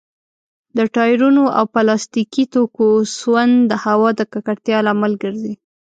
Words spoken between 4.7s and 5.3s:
لامل